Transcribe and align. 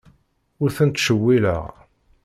Ur 0.61 0.69
tent-ttcewwileɣ. 0.77 1.63